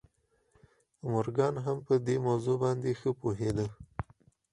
[1.09, 3.67] مورګان هم پر دې موضوع باندې ښه پوهېده